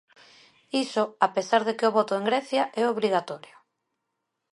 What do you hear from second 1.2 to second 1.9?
a pesar de que